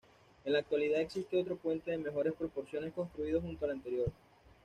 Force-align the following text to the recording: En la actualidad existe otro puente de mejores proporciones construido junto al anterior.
En 0.45 0.53
la 0.53 0.57
actualidad 0.57 0.99
existe 0.99 1.37
otro 1.39 1.57
puente 1.57 1.91
de 1.91 1.99
mejores 1.99 2.33
proporciones 2.33 2.91
construido 2.91 3.39
junto 3.39 3.65
al 3.65 3.71
anterior. 3.73 4.11